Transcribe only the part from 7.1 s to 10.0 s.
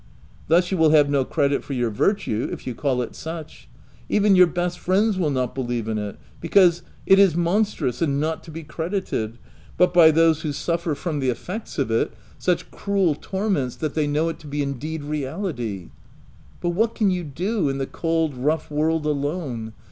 is monstrous, and not to be credited— but